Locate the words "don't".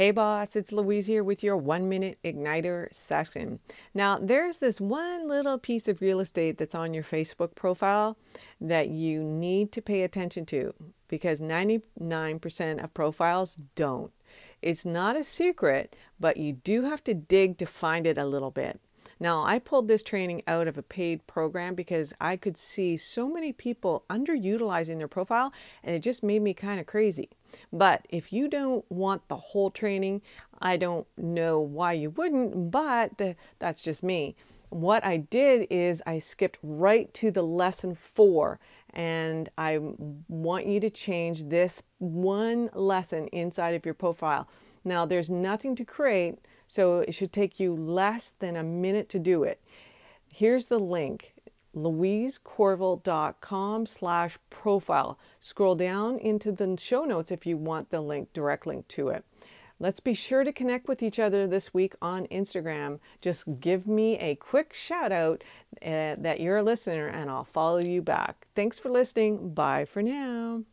13.74-14.10, 28.48-28.90, 30.78-31.06